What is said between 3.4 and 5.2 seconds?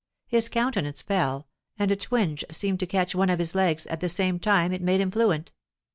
legs; at the same time it made him